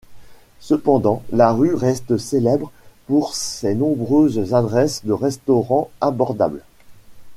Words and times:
Cependant, 0.59 1.21
la 1.31 1.51
rue 1.53 1.75
reste 1.75 2.17
célèbre 2.17 2.71
pour 3.05 3.35
ses 3.35 3.75
nombreuses 3.75 4.51
adresses 4.51 5.05
de 5.05 5.13
restaurants 5.13 5.91
abordables. 6.01 6.63